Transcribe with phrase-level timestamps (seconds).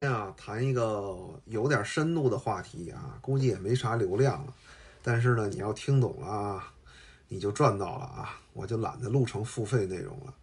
[0.00, 4.54] 今天啊，谈一个有点深度的话题啊，估计也没啥流量了。
[5.02, 6.72] 但是呢，你要听懂了啊，
[7.26, 8.40] 你就赚到了啊！
[8.52, 10.34] 我就懒得录成付费内容了。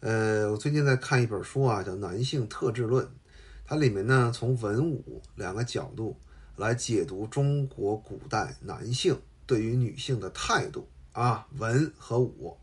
[0.00, 3.06] 呃，我最近在看一本书啊，叫《男性特质论》，
[3.64, 6.16] 它里面呢从文武两个角度
[6.56, 12.56] 来解读中国古代男性对于女性的态度啊，文和武。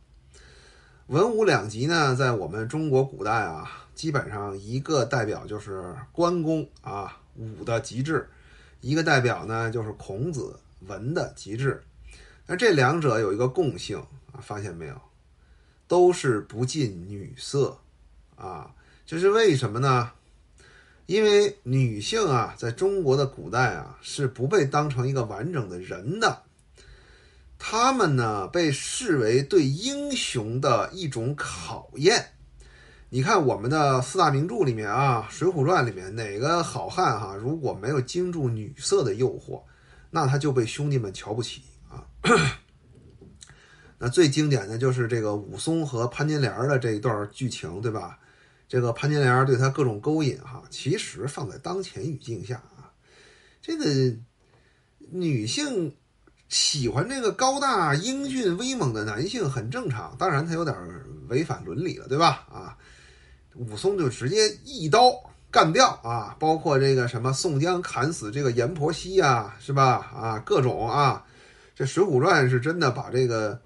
[1.08, 8.26] 文武两极呢，在我们中国古代啊，基本上一个代表就是关公啊，武的极致；
[8.80, 10.58] 一个代表呢就是孔子，
[10.88, 11.84] 文的极致。
[12.48, 13.98] 那这两者有一个共性
[14.32, 15.02] 啊，发现没有？
[15.86, 17.78] 都是不近女色
[18.38, 18.74] 啊。
[19.06, 20.12] 这是为什么呢？
[21.06, 26.44] 因为女性啊，在中国的古代啊，是不被当成一个完整的人的。
[27.58, 32.32] 他们呢，被视为对英雄的一种考验。
[33.12, 39.62] 你看我们的四大名著里面啊，《水浒传》里面哪个好汉哈，如果没有经住女色的诱惑，
[40.12, 42.06] 那他就被兄弟们瞧不起啊。
[43.98, 48.20] 那最经典的就是这个武松和潘金莲的这一段剧情，对吧？
[48.68, 52.94] 这个潘金莲对他各种勾引哈，其实放在当前语境下啊，
[53.62, 53.86] 这个
[55.12, 55.96] 女性。
[56.48, 60.76] 喜欢这个高大、英俊、威猛的男性很正常，当然他有点
[61.28, 62.48] 违反伦理了，对吧？
[62.52, 62.76] 啊，
[63.60, 65.12] 武松就直接一刀
[65.52, 70.12] 干掉啊，包括这个什么宋江砍死这个阎婆惜呀，是吧？
[70.16, 71.26] 啊，各种啊，
[71.76, 73.60] 这《水浒传》是真的把这个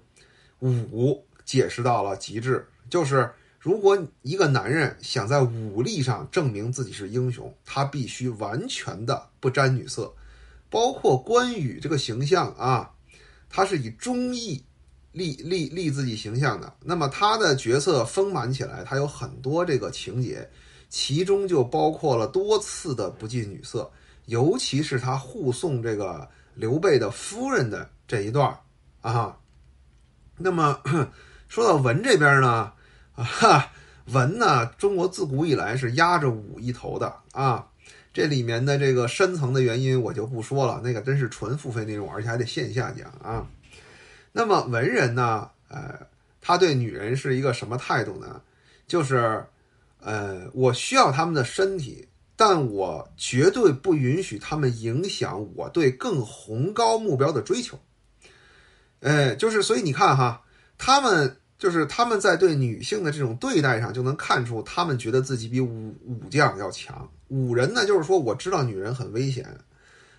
[0.58, 10.12] 武解释到了极致，就是如果一个男人想在武力上证明自己是英雄，他必须完全的不沾女色。
[10.70, 12.90] 包括关羽这个形象啊，
[13.48, 14.64] 他是以忠义
[15.14, 16.70] 立立立自己形象的。
[16.82, 20.46] 那么他的角色丰满起来，他有很多这个情节，
[20.90, 23.90] 其中就包括了多次的不近女色，
[24.26, 28.54] 尤其是他护送这个刘备的夫人的这一段
[29.00, 29.38] 啊。
[30.36, 30.80] 那么
[31.48, 32.72] 说到文这边呢，
[33.14, 33.72] 啊，
[34.06, 37.68] 文呢，中国自古以来是压着武一头的啊。
[38.12, 43.46] 这里面的这个深层的原因我就不说了，那个真是纯付费内容，而且还得线下讲啊。
[44.36, 45.96] 那么文人呢，呃，
[46.40, 48.42] 他对女人是一个什么态度呢？
[48.84, 49.44] 就是，
[50.00, 57.78] 呃，我需要他们的身体，但我绝对不允许他们影响我对更宏高目标的追求。
[59.02, 60.42] 哎，就是，所以你看哈，
[60.76, 67.08] 他们就是他们在对女性的这种对待上，就能看出他们觉得自己比武武将要强。
[67.28, 69.46] 武人呢，就是说我知道女人很危险，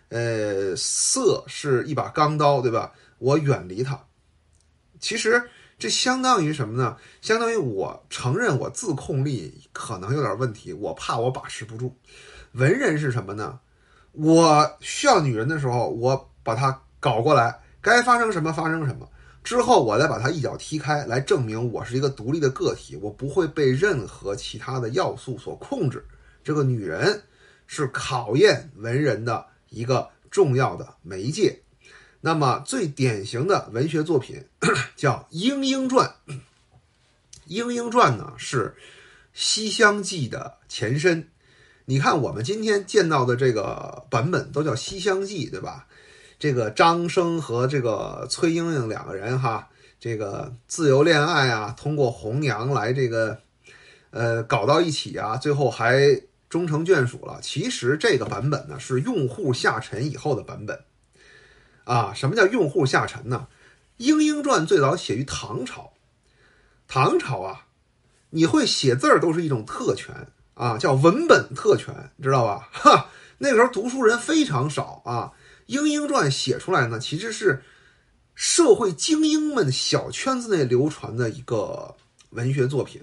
[0.08, 2.94] 呃，色是一把钢刀，对吧？
[3.26, 4.00] 我远离她。
[5.00, 5.50] 其实
[5.80, 6.96] 这相当于什么呢？
[7.22, 11.98] 相当于我承认我自控力可能有点问题，我怕我把持不住。
[12.52, 13.60] 文人是什么呢？
[14.12, 19.10] 我需要女人的时候，我把她搞过来，该发生什么发生什么，
[19.44, 26.06] 之后我再把她一脚踢开，来证明我是一个独立的个体，我不会被任何其他的要素所控制。
[26.44, 27.22] 这个女人
[27.66, 31.60] 是考验文人的一个重要的媒介。
[32.26, 34.44] 那么最典型的文学作品
[34.98, 36.16] 叫《莺莺传》。
[37.46, 38.76] 《莺莺传》呢是
[39.32, 41.30] 《西厢记》的前身。
[41.86, 45.86] 你看我们今天见到的这个版本都叫《西厢记》，对吧？
[46.40, 49.70] 这个张生和这个崔莺莺两个人哈，
[50.00, 53.38] 这个自由恋爱啊，通过红娘来这个
[54.10, 56.20] 呃搞到一起啊，最后还。
[56.48, 57.40] 终成眷属了。
[57.42, 60.80] 其实这个版本呢是用户下沉以后的版本，
[61.86, 63.48] 啊，什么叫用户下沉呢？
[63.98, 65.94] 《莺莺传》最早写于唐朝，
[66.88, 67.68] 唐朝啊，
[68.32, 72.68] 你会写字儿都是一种特权啊，叫文本特权，知道吧？
[72.74, 75.32] 哈，那个时候读书人非常少啊，
[75.68, 77.64] 《莺莺传》写出来呢，其实是
[78.34, 81.96] 社会精英们小圈子内流传的一个
[82.32, 83.02] 文学作品。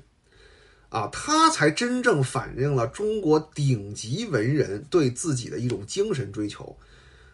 [0.91, 6.77] 啊，他才真正反映了中国顶级文人对自己的一种精神追求。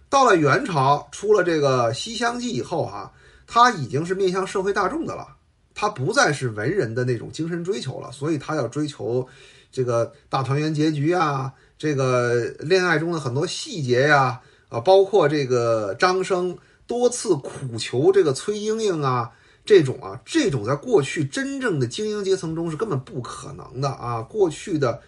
[0.09, 3.13] 到了元朝，出了这个《西厢记》以后，哈，
[3.47, 5.29] 他已经是面向社会大众的了，
[5.75, 8.11] 他不再是文人的那种精神追求了。
[8.13, 9.27] 所以他要追求
[9.71, 16.57] 这个大团圆结局啊，这个恋爱中的很多细节呀，啊，包括这个张生
[16.87, 19.31] 多次苦求这个崔莺莺啊。
[19.65, 24.23] 这种啊，这种在过去真正的精英阶层中是根本不可能的啊！
[24.23, 24.99] 过去的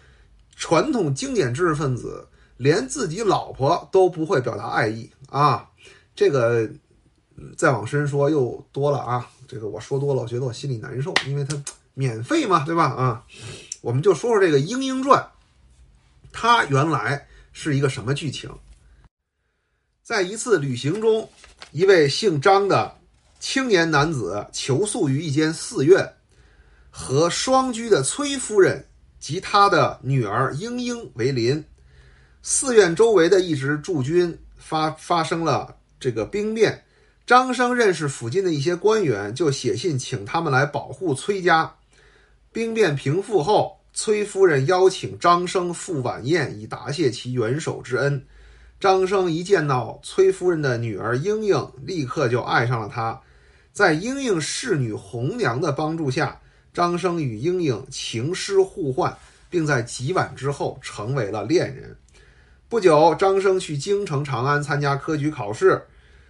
[0.55, 2.23] 传统经典知识分子
[2.61, 5.67] 连自己老婆都不会表达爱意啊！
[6.13, 6.69] 这个
[7.57, 9.27] 再往深说又多了啊！
[9.47, 11.59] 这个我说多了，我觉得我心里难受，因为它
[11.95, 12.83] 免费嘛，对吧？
[12.83, 13.25] 啊，
[13.81, 15.19] 我们就说说这个《莺莺传》，
[16.31, 18.47] 它原来是一个什么剧情？
[20.03, 21.27] 在一次旅行中，
[21.71, 22.95] 一位姓张的
[23.39, 26.13] 青年男子求宿于一间寺院，
[26.91, 28.85] 和双居的崔夫人
[29.19, 31.65] 及他的女儿莺莺为邻。
[32.43, 36.83] 寺院周围的一支驻军发发生了这个兵变，
[37.27, 41.75] 张生认识附近的一些官员，就写信请他们来保护崔家。
[42.51, 48.25] 兵变平复后，崔夫人邀请张生赴晚宴，以答谢其援手之恩。
[48.79, 53.21] 张生一见到崔夫人的女儿莺莺，立刻就爱上了她。
[53.71, 56.41] 在莺莺侍女红娘的帮助下，
[56.73, 59.15] 张生与莺莺情诗互换，
[59.49, 61.95] 并在几晚之后成为了恋人。
[62.71, 65.85] 不久，张生去京城长安参加科举考试，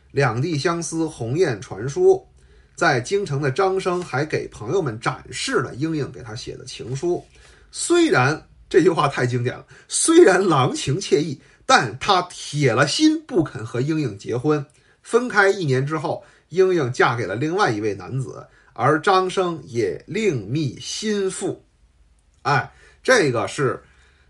[0.09, 2.27] 两地相思，鸿雁传书。
[2.73, 7.23] 在京城的张生还给朋友们展示了莺莺给他写的情书。
[7.69, 11.39] 虽然这句话太经典了，虽然郎情妾意。
[11.63, 14.65] 但他铁了心不肯和莺莺结婚。
[15.03, 21.63] 分开一年之后，莺莺嫁给了另外一位男子，而张生也另觅新妇。
[22.41, 22.73] 哎，
[23.03, 23.81] 这个是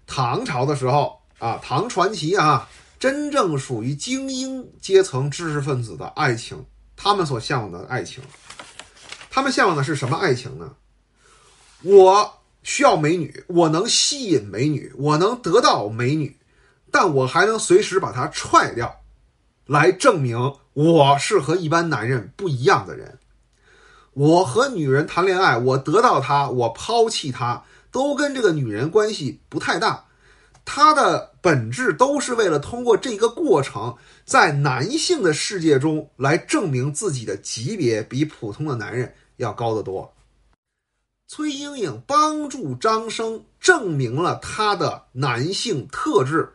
[0.06, 6.64] 唐朝的时候啊，唐传奇啊，真正属于精英阶层知识分子的爱情，
[6.96, 8.24] 他们所向往的爱情。
[9.32, 10.76] 他们向往的是什么爱情呢？
[11.82, 16.38] 我需要美女，我能吸引美女，我能得到美女。
[16.92, 19.02] 但我还能随时把她踹掉，
[19.66, 23.18] 来证明我是和一般男人不一样的人。
[24.14, 30.06] 我和女人谈恋爱，我得到她，我抛弃她，都跟这个女人关系不太大。
[30.74, 40.10] 她的本质都是为了通过这个过程，在男性的世界中来证明自己的级别比普通的男人要高得多。
[41.28, 46.50] 崔莺莺帮助张生证明了他的男性特质。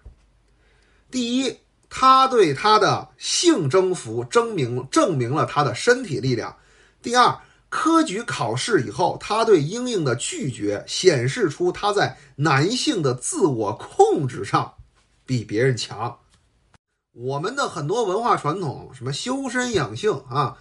[1.11, 1.55] 第一，
[1.91, 6.57] 他对他的性征服证明证明了他的身体力量。
[7.03, 14.73] 第二，科举考试以后，他对英英的拒绝显示出他在男性的自我控制上
[15.25, 16.19] 比别人强。
[17.13, 20.57] 我们的很多文化传统，什么修身养性啊，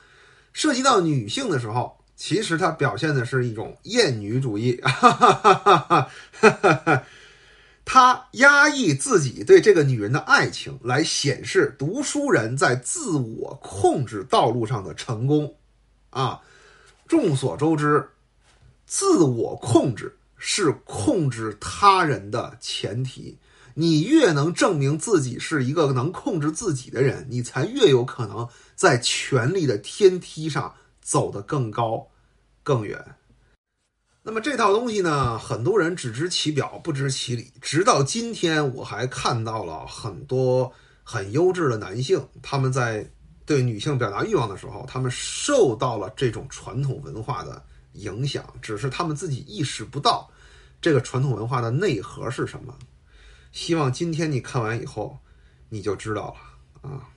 [0.53, 4.79] 涉及到女性的时候，其实它表现的是一种厌女主义。
[4.81, 6.49] 哈哈哈哈
[6.85, 7.03] 哈。
[7.87, 15.55] 他压抑自己对这个女人的爱情，来显示读书人在自我控制道路上的成功。
[16.09, 16.41] 啊，
[17.07, 18.09] 众所周知，
[18.85, 23.37] 自我控制是控制他人的前提。
[23.77, 32.07] 你越能证明自己是一个能控制自己的人，你才越有可能在权力的天梯上走得更高、
[32.63, 33.15] 更远。
[34.23, 37.51] 那么这套东西呢，很多人只知其表不知其里。
[37.61, 40.71] 直到今天，我还看到了很多
[41.03, 43.11] 很优质的男性，他们在
[43.45, 47.63] 对女性表达欲望的时候，他们受到了这种传统文化的
[47.93, 50.29] 影响，只是他们自己意识不到
[50.81, 52.75] 这个传统文化的内核是什么。
[53.51, 55.17] 希望今天你看完以后，
[55.69, 56.35] 你就知道
[56.81, 57.07] 了啊。